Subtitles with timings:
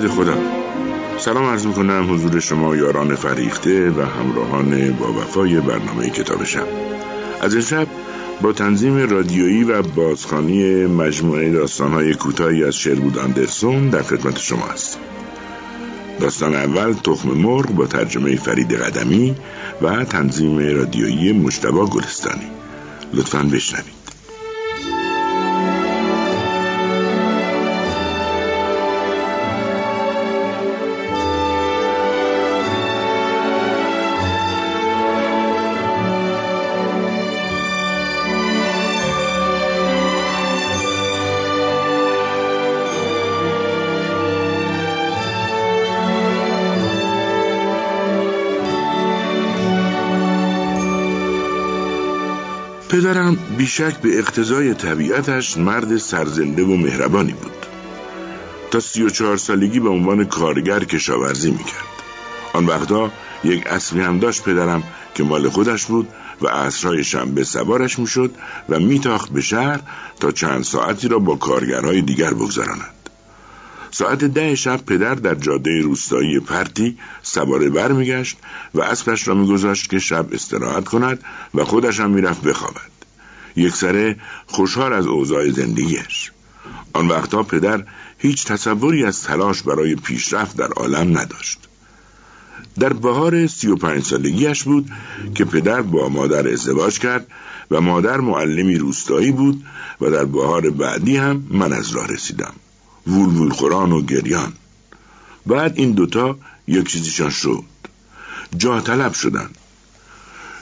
[0.00, 0.34] یاد خدا
[1.18, 6.66] سلام عرض می‌کنم حضور شما یاران فریخته و همراهان با وفای برنامه کتاب شب.
[7.40, 7.86] از این شب
[8.40, 14.98] با تنظیم رادیویی و بازخانی مجموعه داستانهای کوتاهی از شربود اندرسون در خدمت شما است
[16.20, 19.34] داستان اول تخم مرغ با ترجمه فرید قدمی
[19.82, 22.50] و تنظیم رادیویی مجتبا گلستانی.
[23.14, 23.99] لطفا بشنوید.
[53.10, 57.66] پدرم بیشک به اقتضای طبیعتش مرد سرزنده و مهربانی بود.
[58.70, 62.02] تا سی و چهار سالگی به عنوان کارگر کشاورزی می‌کرد.
[62.52, 63.10] آن وقتا
[63.44, 64.82] یک اسبی هم داشت پدرم
[65.14, 66.08] که مال خودش بود
[66.42, 68.34] و عصرهای شنبه سوارش می‌شد
[68.68, 69.80] و میتاخت به شهر
[70.20, 72.94] تا چند ساعتی را با کارگرهای دیگر بگذراند.
[73.90, 78.38] ساعت ده شب پدر در جاده روستایی پرتی سواره بر میگشت
[78.74, 81.24] و اسبش را میگذاشت که شب استراحت کند
[81.54, 82.99] و خودش هم می‌رفت بخوابد.
[83.56, 86.32] یک سره خوشحال از اوضاع زندگیش.
[86.92, 87.84] آن وقتا پدر
[88.18, 91.58] هیچ تصوری از تلاش برای پیشرفت در عالم نداشت.
[92.78, 94.90] در بهار سی و پنج سالگیش بود
[95.34, 97.26] که پدر با مادر ازدواج کرد
[97.70, 99.64] و مادر معلمی روستایی بود
[100.00, 102.52] و در بهار بعدی هم من از راه رسیدم.
[103.06, 104.52] وول خوران و گریان.
[105.46, 107.64] بعد این دوتا یک چیزیشان شد.
[108.56, 109.50] جا طلب شدن.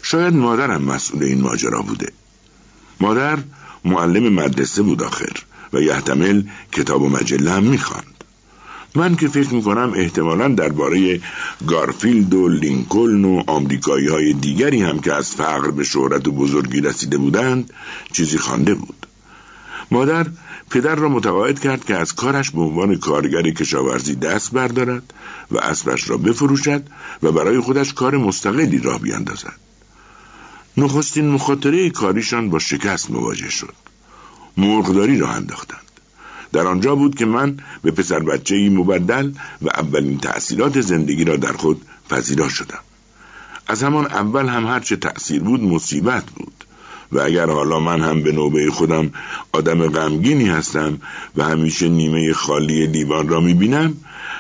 [0.03, 2.13] شاید مادرم مسئول این ماجرا بوده.
[3.01, 3.39] مادر
[3.85, 5.33] معلم مدرسه بود آخر
[5.73, 8.25] و یحتمل کتاب و مجله هم می‌خواند.
[8.95, 11.21] من که فکر می‌کنم احتمالا درباره
[11.67, 16.81] گارفیلد و لینکلن و آمریکایی های دیگری هم که از فقر به شهرت و بزرگی
[16.81, 17.73] رسیده بودند
[18.13, 19.07] چیزی خوانده بود.
[19.91, 20.27] مادر
[20.71, 25.15] پدر را متقاعد کرد که از کارش به عنوان کارگر کشاورزی دست بردارد
[25.51, 26.83] و اسبش را بفروشد
[27.23, 29.68] و برای خودش کار مستقلی راه بیاندازد.
[30.79, 33.75] نخستین مخاطره کاریشان با شکست مواجه شد.
[34.57, 35.91] مرغداری را انداختند.
[36.53, 41.37] در آنجا بود که من به پسر بچه ای مبدل و اولین تأثیرات زندگی را
[41.37, 42.79] در خود پذیرا شدم.
[43.67, 46.65] از همان اول هم هرچه تأثیر بود مصیبت بود.
[47.13, 49.11] و اگر حالا من هم به نوبه خودم
[49.53, 50.99] آدم غمگینی هستم
[51.37, 53.95] و همیشه نیمه خالی لیوان را می‌بینم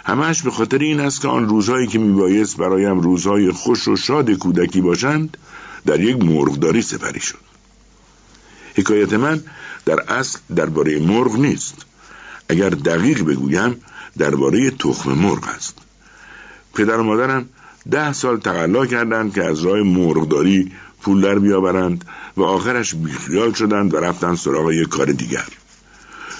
[0.05, 4.31] همش به خاطر این است که آن روزهایی که میبایست برایم روزهای خوش و شاد
[4.31, 5.37] کودکی باشند
[5.87, 7.39] در یک مرغداری سپری شد.
[8.75, 9.43] حکایت من
[9.85, 11.75] در اصل درباره مرغ نیست.
[12.49, 13.81] اگر دقیق بگویم
[14.19, 15.79] درباره تخم مرغ است.
[16.75, 17.49] پدر و مادرم
[17.91, 20.73] ده سال تقلا کردند که از راه مرغداری
[21.03, 22.05] پول در بیاورند
[22.37, 25.47] و آخرش بیخیال شدند و رفتن سراغ یک کار دیگر.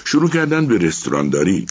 [0.05, 1.65] شروع کردند به رستورانداری.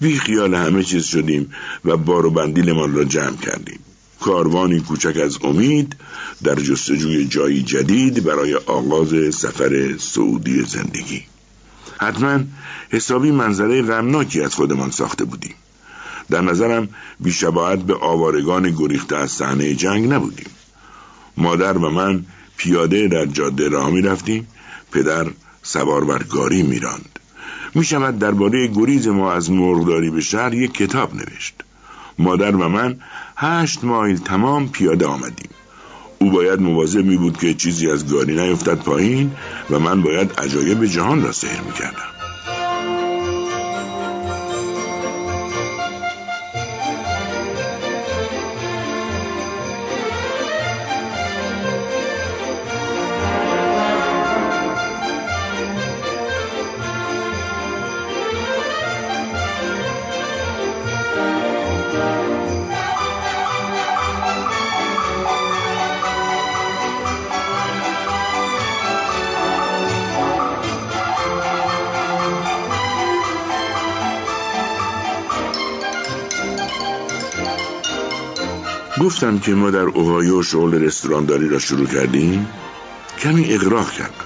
[0.00, 3.78] بی خیال همه چیز شدیم و بار و بندیلمان را جمع کردیم.
[4.22, 5.96] کاروانی کوچک از امید
[6.42, 11.22] در جستجوی جایی جدید برای آغاز سفر سعودی زندگی.
[11.98, 12.38] حتما
[12.90, 15.54] حسابی منظره غمناکی از خودمان ساخته بودیم.
[16.30, 16.88] در نظرم
[17.20, 20.50] بیشباهت به آوارگان گریخته از صحنه جنگ نبودیم.
[21.36, 22.24] مادر و من
[22.56, 24.46] پیاده در جاده راه می رفتیم
[24.92, 25.26] پدر
[25.62, 27.18] سوار بر گاری می راند
[27.74, 31.54] می شود درباره گریز ما از مرغداری به شهر یک کتاب نوشت.
[32.18, 32.96] مادر و من
[33.36, 35.50] هشت مایل تمام پیاده آمدیم.
[36.18, 39.30] او باید مواظب می بود که چیزی از گاری نیفتد پایین
[39.70, 42.11] و من باید عجایب جهان را سهر می کردم
[79.02, 82.48] گفتم که ما در اوهایو شغل رستورانداری را شروع کردیم.
[83.18, 84.24] کمی اغراق کردم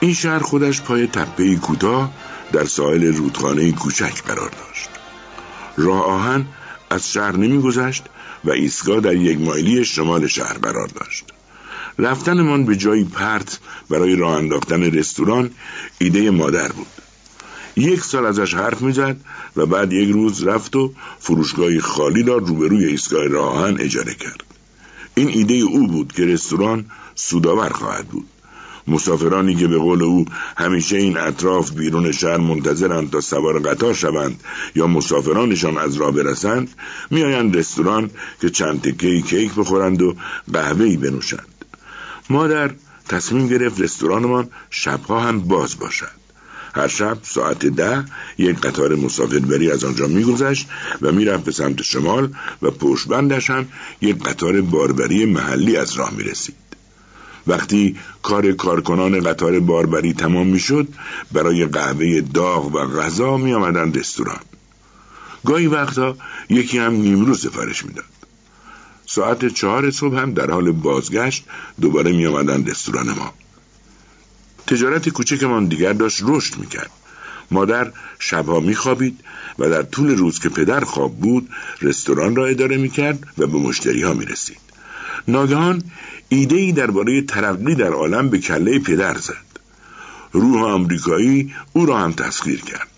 [0.00, 2.10] این شهر خودش پای تپه کوتاه
[2.52, 4.88] در ساحل رودخانه کوچک قرار داشت.
[5.76, 6.46] راه آهن
[6.90, 8.04] از شهر نمیگذشت
[8.44, 11.24] و ایستگاه در یک مایلی شمال شهر قرار داشت.
[11.98, 13.58] رفتنمان به جایی پرت
[13.90, 15.50] برای راه انداختن رستوران
[15.98, 17.01] ایده مادر بود.
[17.76, 19.16] یک سال ازش حرف می‌زد
[19.56, 24.44] و بعد یک روز رفت و فروشگاهی خالی را روبروی ایستگاه راهن اجاره کرد.
[25.14, 26.84] این ایده او بود که رستوران
[27.14, 28.26] سودآور خواهد بود.
[28.86, 30.24] مسافرانی که به قول او
[30.56, 34.40] همیشه این اطراف بیرون شهر منتظرند تا سوار قطار شوند
[34.74, 36.68] یا مسافرانشان از راه برسند
[37.10, 38.10] میآیند رستوران
[38.40, 40.16] که چند تکه کیک بخورند و
[40.52, 41.48] قهوه‌ای بنوشند.
[42.30, 42.70] مادر
[43.08, 46.21] تصمیم گرفت رستورانمان شبها هم باز باشد.
[46.74, 48.04] هر شب ساعت ده
[48.38, 50.68] یک قطار مسافربری از آنجا میگذشت
[51.02, 53.68] و می‌رفت به سمت شمال و پشتبندش هم
[54.00, 56.54] یک قطار باربری محلی از راه می‌رسید.
[57.46, 60.88] وقتی کار کارکنان قطار باربری تمام می‌شد
[61.32, 64.40] برای قهوه داغ و غذا می آمدن رستوران.
[65.44, 66.16] گاهی وقتا
[66.50, 68.04] یکی هم نیمرو سفارش می‌داد.
[69.06, 71.44] ساعت چهار صبح هم در حال بازگشت
[71.80, 73.34] دوباره می آمدن رستوران ما.
[74.66, 76.90] تجارت کوچکمان دیگر داشت رشد می‌کرد.
[77.50, 79.20] مادر شبها میخوابید
[79.58, 81.48] و در طول روز که پدر خواب بود
[81.82, 84.60] رستوران را اداره می‌کرد و به مشتری ها می‌رسید.
[85.28, 85.82] ناگهان
[86.28, 89.52] ایده ای درباره ترقی در عالم به کله پدر زد.
[90.32, 92.88] روح آمریکایی او را هم تسخیر کرد.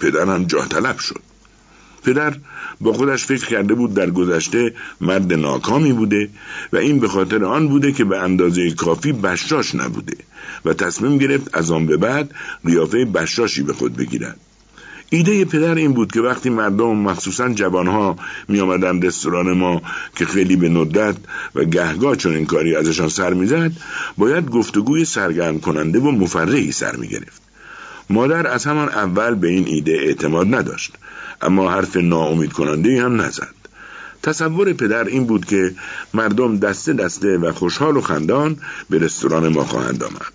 [0.00, 1.20] پدر هم جاه طلب شد.
[2.04, 2.34] پدر
[2.80, 6.28] با خودش فکر کرده بود در گذشته مرد ناکامی بوده
[6.72, 10.16] و این به خاطر آن بوده که به اندازه کافی بشاش نبوده
[10.64, 12.34] و تصمیم گرفت از آن به بعد
[12.66, 14.40] قیافه بشاشی به خود بگیرد
[15.10, 18.16] ایده پدر این بود که وقتی مردم مخصوصا جوانها
[18.48, 19.82] می آمدن رستوران ما
[20.16, 21.16] که خیلی به ندت
[21.54, 23.72] و گهگاه چون این کاری ازشان سر می‌زد
[24.18, 27.42] باید گفتگوی سرگرم کننده و مفرحی سر می گرفت.
[28.10, 30.92] مادر از همان اول به این ایده اعتماد نداشت
[31.44, 33.54] اما حرف ناامید کننده هم نزد.
[34.22, 35.74] تصور پدر این بود که
[36.14, 38.56] مردم دسته دسته و خوشحال و خندان
[38.90, 40.32] به رستوران ما خواهند آمد.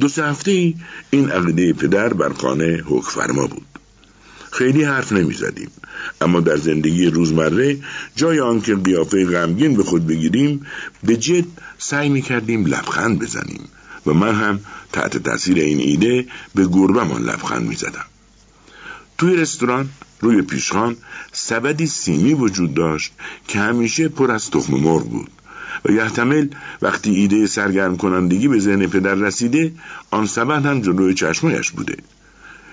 [0.00, 0.74] دو سه هفته ای
[1.10, 3.66] این عقیده پدر بر خانه حکم فرما بود.
[4.52, 5.70] خیلی حرف نمی زدیم
[6.20, 7.76] اما در زندگی روزمره
[8.16, 10.66] جای آنکه قیافه غمگین به خود بگیریم
[11.04, 11.44] به جد
[11.78, 13.68] سعی می کردیم لبخند بزنیم
[14.06, 14.60] و من هم
[14.92, 18.04] تحت تاثیر این ایده به گربمان لبخند می زدم.
[19.18, 19.88] توی رستوران
[20.20, 20.96] روی پیشخان
[21.32, 23.12] سبدی سیمی وجود داشت
[23.48, 25.30] که همیشه پر از تخم مرغ بود.
[25.84, 26.48] و یحتمل
[26.82, 29.72] وقتی ایده سرگرم کنندگی به ذهن پدر رسیده
[30.10, 31.96] آن سبد هم جلوی چشمایش بوده.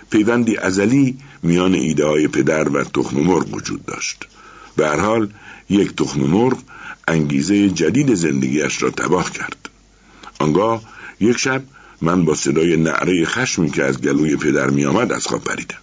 [0.10, 4.28] پیوندی ازلی میان ایده های پدر و تخم مرغ وجود داشت.
[4.76, 5.30] به هر حال
[5.70, 6.58] یک تخم مرغ
[7.08, 9.70] انگیزه جدید زندگیش را تباه کرد.
[10.40, 10.82] آنگاه
[11.20, 11.64] یک شب
[12.02, 15.83] من با صدای نعره خشمی که از گلوی پدر میآمد از خواب پریدم.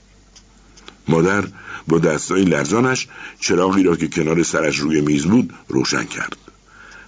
[1.09, 1.45] مادر
[1.89, 3.09] با دستای لرزانش
[3.41, 6.37] چراغی را که کنار سرش روی میز بود روشن کرد.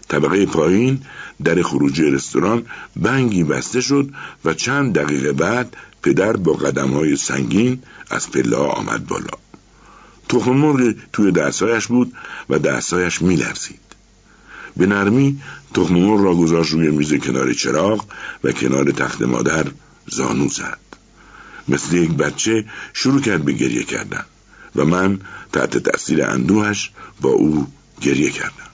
[0.09, 1.01] طبقه پایین
[1.45, 2.63] در خروجی رستوران
[2.97, 4.11] بنگی بسته شد
[4.45, 9.39] و چند دقیقه بعد پدر با قدم های سنگین از پله آمد بالا.
[10.29, 12.13] تخم مرغ توی دستایش بود
[12.51, 13.81] و دستایش میلرزید.
[14.77, 15.41] به نرمی
[15.75, 18.05] تخم مرغ را گذاشت روی میز کنار چراغ
[18.45, 19.67] و کنار تخت مادر
[20.07, 20.92] زانو زد.
[21.69, 24.25] مثل یک بچه شروع کرد به گریه کردن
[24.77, 25.21] و من
[25.53, 27.67] تحت تاثیر اندوهش با او
[28.01, 28.72] گریه کردم.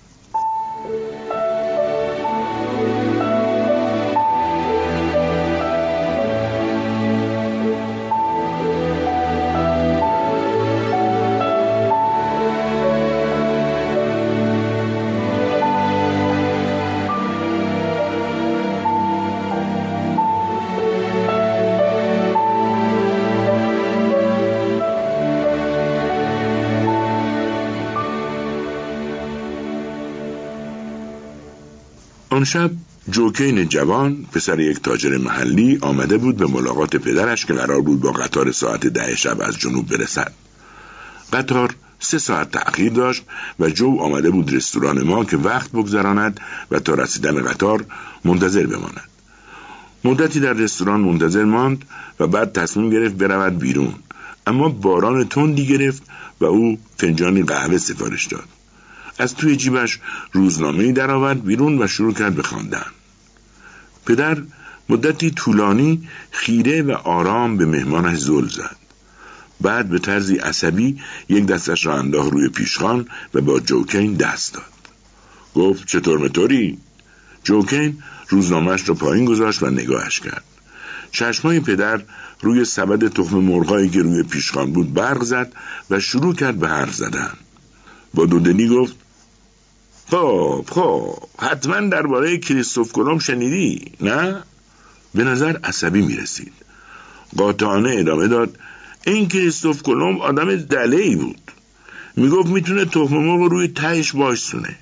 [32.39, 32.71] آن شب
[33.11, 38.13] جوکین جوان پسر یک تاجر محلی آمده بود به ملاقات پدرش که قرار بود با
[38.13, 40.33] قطار ساعت ده شب از جنوب برسد.
[41.33, 43.23] قطار سه ساعت تأخیر داشت
[43.61, 46.41] و جو آمده بود رستوران ما که وقت بگذراند
[46.71, 47.85] و تا رسیدن قطار
[48.25, 49.09] منتظر بماند.
[50.05, 51.85] مدتی در رستوران منتظر ماند
[52.21, 53.95] و بعد تصمیم گرفت برود بیرون.
[54.47, 56.03] اما باران تندی گرفت
[56.41, 58.58] و او فنجانی قهوه سفارش داد.
[59.19, 59.99] از توی جیبش
[60.33, 62.87] روزنامه درآورد بیرون و شروع کرد به خواندن.
[64.07, 64.43] پدر
[64.89, 68.77] مدتی طولانی خیره و آرام به مهمانش زل زد.
[69.61, 70.99] بعد به طرزی عصبی
[71.29, 74.65] یک دستش را انداخت روی پیشخان و با جوکین دست داد.
[75.55, 76.79] گفت چطور مطوری؟
[77.45, 80.45] جوکین روزنامهش را پایین گذاشت و نگاهش کرد.
[81.11, 82.03] چشمای پدر
[82.41, 85.53] روی سبد تخم مرغایی که روی پیشخان بود برق زد
[85.91, 87.33] و شروع کرد به حرف زدن.
[88.15, 88.97] با دودنی گفت
[90.11, 94.43] خب خب حتما درباره کریستوف کلم شنیدی نه؟
[95.15, 96.53] به نظر عصبی می رسید
[97.37, 98.59] قاطعانه ادامه داد
[99.07, 101.41] این کریستوف کلمب آدم دله ای بود.
[102.17, 104.77] می‌گفت می‌تونه تخم مرغ روی تهش باشونه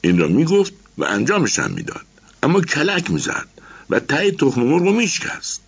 [0.00, 2.06] این را می‌گفت و انجامش هم می‌داد.
[2.42, 3.48] اما کلک می‌زد
[3.90, 5.60] و ته تخم مرغ رو میشکست.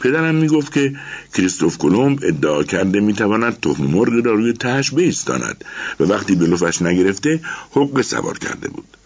[0.00, 0.96] پدرم می‌گفت که
[1.34, 5.64] کریستوف کلمب ادعا کرده می‌تواند تخم مرغ را روی تهش بیستاند
[6.00, 8.96] و وقتی به لفش نگرفته حق سوار کرده بود.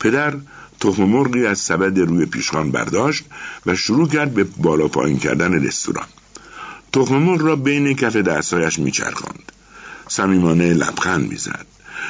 [0.00, 0.34] پدر
[0.80, 3.24] تخم مرغی از سبد روی پیشخان برداشت
[3.66, 6.06] و شروع کرد به بالا پایین کردن رستوران.
[6.92, 9.52] تخم مرغ را بین کف دستهایش میچرخاند.
[10.08, 11.66] صمیمانه لبخند می‌زد.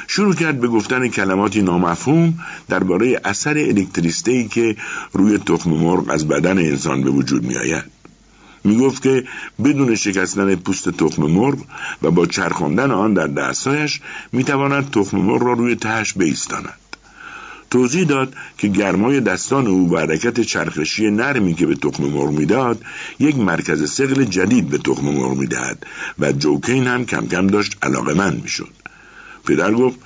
[0.07, 2.39] شروع کرد به گفتن کلماتی نامفهوم
[2.69, 4.75] درباره اثر الکتریسته که
[5.13, 7.55] روی تخم مرغ از بدن انسان به وجود می
[8.67, 8.77] آید.
[8.77, 9.23] می گفت که
[9.63, 11.57] بدون شکستن پوست تخم مرغ
[12.01, 16.79] و با چرخاندن آن در دستایش می تواند تخم مرغ را روی تهش بیستاند.
[17.69, 22.81] توضیح داد که گرمای دستان او و حرکت چرخشی نرمی که به تخم مرغ می‌داد
[23.19, 25.85] یک مرکز سقل جدید به تخم مرغ می‌دهد
[26.19, 28.73] و جوکین هم کم کم داشت علاقه من می‌شد
[29.45, 29.99] پدر گفت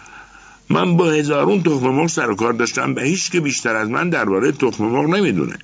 [0.69, 4.09] من با هزارون تخم مرغ سر و کار داشتم و هیچ که بیشتر از من
[4.09, 5.55] درباره تخم مرغ نمی‌دونه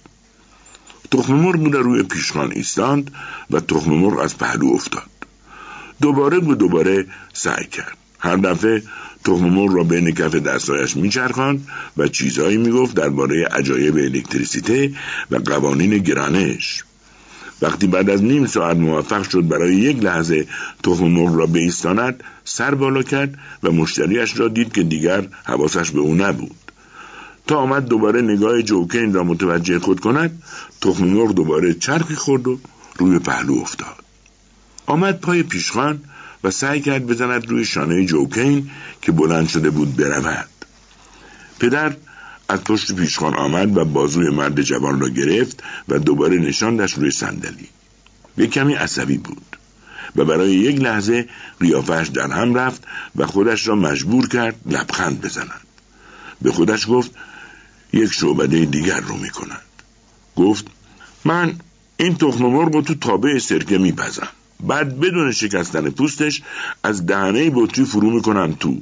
[1.11, 3.11] تخم مرغ روی پیشخان ایستاند
[3.51, 5.09] و تخم مرغ از پهلو افتاد.
[6.01, 7.97] دوباره و دوباره سعی کرد.
[8.19, 8.83] هر دفعه
[9.23, 14.91] تخم مرغ را بین کف دستایش میچرخاند و چیزهایی می‌گفت درباره عجایب الکتریسیته
[15.31, 16.83] و قوانین گرانش.
[17.61, 20.47] وقتی بعد از نیم ساعت موفق شد برای یک لحظه
[20.83, 25.99] تخم مرغ را بیستاند سر بالا کرد و مشتریش را دید که دیگر حواسش به
[25.99, 26.66] او نبود.
[27.47, 30.43] تا آمد دوباره نگاه جوکین را متوجه خود کند
[30.81, 32.59] تخم دوباره چرخی خورد و
[32.97, 34.03] روی پهلو افتاد.
[34.85, 36.03] آمد پای پیشخان
[36.43, 38.69] و سعی کرد بزند روی شانه جوکین
[39.01, 40.49] که بلند شده بود برود.
[41.59, 41.95] پدر
[42.49, 47.67] از پشت پیشخان آمد و بازوی مرد جوان را گرفت و دوباره نشاندش روی صندلی.
[48.37, 49.57] یک کمی عصبی بود
[50.15, 52.83] و برای یک لحظه قیافش در هم رفت
[53.15, 55.61] و خودش را مجبور کرد لبخند بزند.
[56.41, 57.11] به خودش گفت
[57.97, 59.61] یک شعبده دیگر رو می کند
[60.35, 60.65] گفت
[61.25, 61.53] من
[61.97, 64.27] این تخم مرغ رو تو تابه سرکه میپزم.
[64.59, 66.41] بعد بدون شکستن پوستش
[66.83, 68.77] از دهنه بطری فرو می‌کنم تو.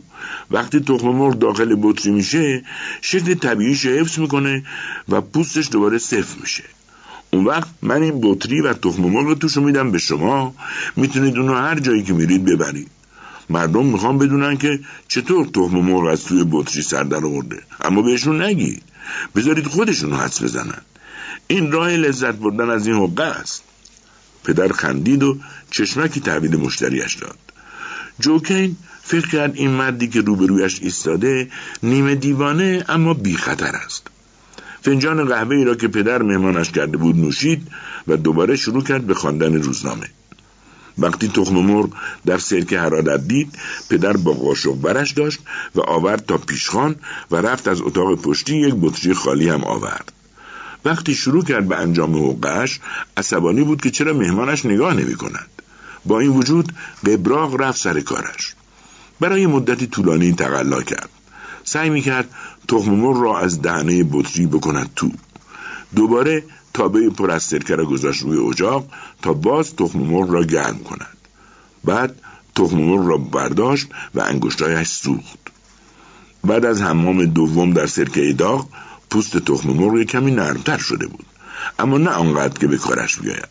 [0.51, 2.63] وقتی تخم مرغ داخل بطری میشه
[3.01, 4.63] شکل طبیعیش حفظ می‌کنه
[5.09, 6.63] و پوستش دوباره صفر میشه.
[7.33, 10.55] اون وقت من این بطری و تخم مرغ توشو میدم به شما.
[10.95, 12.87] می‌تونید اونو هر جایی که میرید ببرید.
[13.49, 17.61] مردم می‌خوام بدونن که چطور تخم مرغ از توی بطری سر در آورده.
[17.81, 18.83] اما بهشون نگید.
[19.35, 20.81] بذارید خودشونو حدس بزنن.
[21.47, 23.63] این راه لذت بردن از این حقه است.
[24.43, 25.37] پدر خندید و
[25.71, 27.37] چشمکی تحویل مشتریش داد.
[28.19, 31.51] جوکین فکر کرد این مردی که روبرویش ایستاده
[31.83, 34.07] نیمه دیوانه اما بی خطر است.
[34.81, 37.67] فنجان قهوه ای را که پدر مهمانش کرده بود نوشید
[38.07, 40.07] و دوباره شروع کرد به خواندن روزنامه.
[40.97, 41.89] وقتی تخم مرغ
[42.25, 43.59] در سرکه حرارت دید
[43.89, 45.39] پدر با قاشق برش داشت
[45.75, 46.95] و آورد تا پیشخان
[47.31, 50.11] و رفت از اتاق پشتی یک بطری خالی هم آورد.
[50.85, 52.79] وقتی شروع کرد به انجام حقوقش
[53.17, 55.49] عصبانی بود که چرا مهمانش نگاه نمی کند.
[56.05, 56.73] با این وجود
[57.05, 58.55] قبراغ رفت سر کارش.
[59.19, 61.09] برای مدتی طولانی تقلا کرد.
[61.63, 62.29] سعی می کرد
[62.67, 65.11] تخم مرغ را از دهنه بطری بکند تو.
[65.95, 66.43] دوباره
[66.75, 68.87] تابه پر از سرکه را گذاشت روی اجاق
[69.21, 71.17] تا باز تخم مرغ را گرم کند.
[71.83, 72.21] بعد
[72.55, 75.39] تخم مرغ را برداشت و انگشتایش سوخت.
[76.43, 78.67] بعد از حمام دوم در سرکه داغ
[79.09, 81.25] پوست تخم مرغ کمی نرمتر شده بود.
[81.79, 83.49] اما نه آنقدر که به کارش بیاید.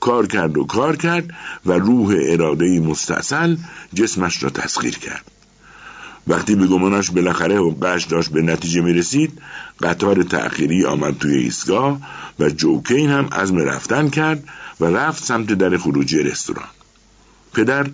[0.00, 1.30] کار کرد و کار کرد
[1.66, 3.56] و روح اراده مستاصل
[3.94, 5.24] جسمش را تسخیر کرد.
[6.26, 9.32] وقتی به گمانش بالاخره حقش داشت به نتیجه می رسید
[9.82, 12.00] قطار تأخیری آمد توی ایستگاه
[12.38, 14.44] و جوکین هم عزم رفتن کرد
[14.80, 16.68] و رفت سمت در خروجی رستوران.
[17.54, 17.86] پدر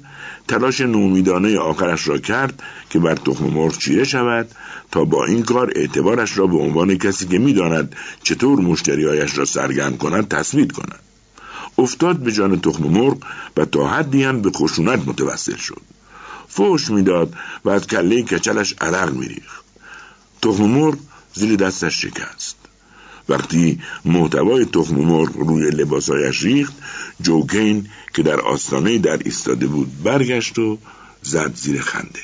[0.49, 4.49] تلاش نومیدانه آخرش را کرد که بر تخم مرغ چیره شود
[4.91, 9.97] تا با این کار اعتبارش را به عنوان کسی که می‌داند چطور مشتریهایش را سرگرم
[9.97, 10.99] کند تصویر کند.
[11.79, 13.17] افتاد به جان تخم مرغ
[13.57, 15.83] و تا حدی هم به خشونت متوسل شد.
[16.51, 19.65] فوش می‌داد و از کله کچلش عرق میریخت.
[20.43, 20.99] تخم مرغ
[21.35, 22.57] زیر دستش شکست.
[23.29, 26.75] وقتی محتوای تخم مرغ روی لباسایش ریخت
[27.21, 30.79] جوکین که در آستانه در ایستاده بود برگشت و
[31.23, 32.21] زد زیر خنده.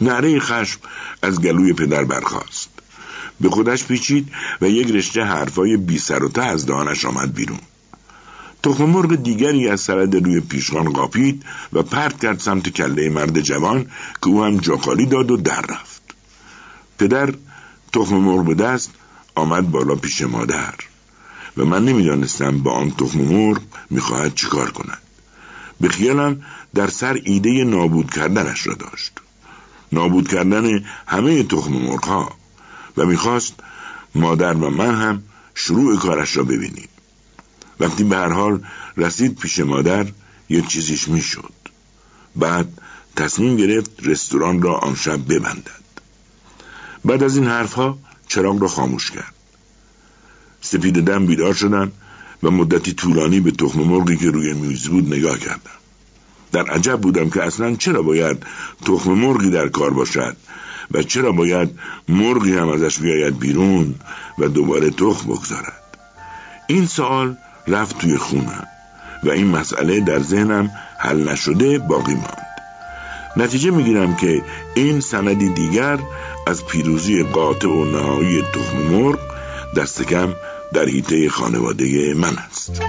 [0.00, 0.80] نعره خشم
[1.22, 2.68] از گلوی پدر برخاست.
[3.40, 7.60] به خودش پیچید و یک رشته حرفای بی سر و ته از دهانش آمد بیرون.
[8.62, 13.84] تخم مرغ دیگری از سرد روی پیشخان قاپید و پرت کرد سمت کله مرد جوان
[14.22, 16.02] که او هم جاخالی داد و در رفت.
[16.98, 17.34] پدر
[17.92, 18.90] تخم مرغ به دست
[19.34, 20.74] آمد بالا پیش مادر
[21.56, 24.98] و من نمی‌دانستم با آن تخم مرغ می‌خواهد چیکار کند.
[25.80, 26.42] به خیالم
[26.74, 29.12] در سر ایده نابود کردنش را داشت.
[29.92, 32.32] نابود کردن همه تخم مرغ ها
[32.96, 33.54] و می‌خواست
[34.14, 35.22] مادر و من هم
[35.54, 36.88] شروع کارش را ببینیم.
[37.82, 38.60] وقتی به هر حال
[38.96, 40.06] رسید پیش مادر
[40.48, 41.54] یه چیزیش می‌شد.
[42.36, 42.68] بعد
[43.16, 45.82] تصمیم گرفت رستوران را آن شب ببندد.
[47.04, 47.98] بعد از این حرفها
[48.28, 49.34] چراغ را خاموش کرد.
[50.60, 51.92] سپید دم بیدار شدن
[52.42, 55.78] و مدتی طولانی به تخم مرغی که روی میز بود نگاه کردم.
[56.52, 58.46] در عجب بودم که اصلا چرا باید
[58.84, 60.36] تخم مرغی در کار باشد
[60.90, 63.94] و چرا باید مرغی هم ازش بیاید بیرون
[64.38, 65.82] و دوباره تخم بگذارد.
[66.66, 67.36] این سوال
[67.68, 68.66] رفت توی خونم
[69.24, 72.46] و این مسئله در ذهنم حل نشده باقی ماند.
[73.36, 74.42] نتیجه می‌گیرم که
[74.74, 75.98] این سندی دیگر
[76.46, 79.18] از پیروزی قاطع و نهایی تخم مرغ
[79.76, 80.34] دست کم
[80.72, 82.82] در حیطه خانواده من است.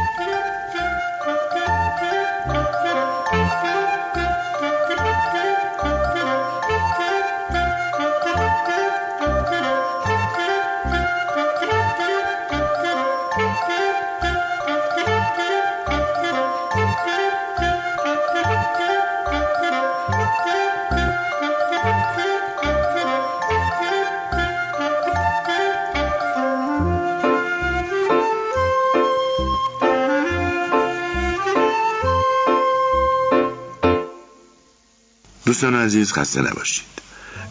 [35.53, 36.85] دوستان عزیز خسته نباشید.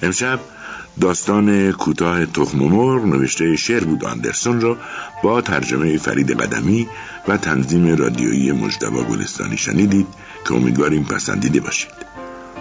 [0.02, 0.40] امشب
[1.00, 4.78] داستان کوتاه تخم مرغ نوشته شعر بود آندرسون را
[5.22, 6.88] با ترجمه فرید قدمی
[7.28, 10.06] و تنظیم رادیویی مجتبا گلستانی شنیدید
[10.48, 11.90] که امیدواریم پسندیده باشید.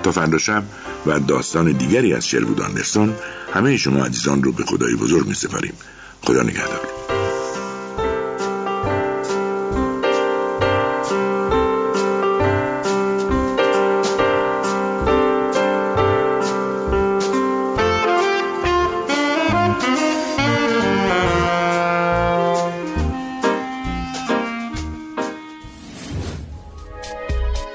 [0.03, 0.63] تا فردا شب
[1.05, 3.13] و داستان دیگری از شعر بود آندرسون
[3.53, 5.74] همه شما عزیزان رو به خدای بزرگ می سپاریم
[6.21, 7.00] خدا نگهدار.